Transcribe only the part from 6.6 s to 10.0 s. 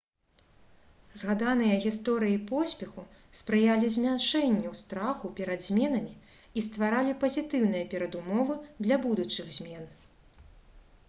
стваралі пазітыўныя перадумовы для будучых змен